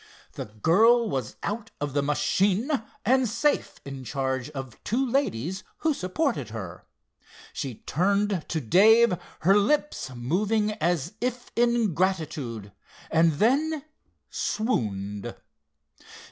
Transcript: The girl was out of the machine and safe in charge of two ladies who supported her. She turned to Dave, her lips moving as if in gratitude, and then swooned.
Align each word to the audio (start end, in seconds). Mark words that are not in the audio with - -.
The 0.33 0.45
girl 0.45 1.07
was 1.07 1.35
out 1.43 1.69
of 1.79 1.93
the 1.93 2.01
machine 2.01 2.71
and 3.05 3.29
safe 3.29 3.79
in 3.85 4.03
charge 4.03 4.49
of 4.49 4.83
two 4.83 5.05
ladies 5.07 5.63
who 5.77 5.93
supported 5.93 6.49
her. 6.49 6.87
She 7.53 7.83
turned 7.85 8.45
to 8.49 8.59
Dave, 8.59 9.15
her 9.41 9.55
lips 9.55 10.09
moving 10.15 10.71
as 10.71 11.13
if 11.21 11.51
in 11.55 11.93
gratitude, 11.93 12.71
and 13.11 13.33
then 13.33 13.85
swooned. 14.31 15.35